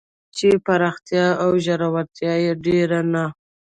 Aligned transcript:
چې 0.35 0.47
پراختیا 0.65 1.27
او 1.43 1.51
ژورتیا 1.65 2.33
یې 2.43 2.51
ډېر 2.65 2.89
نه 3.13 3.23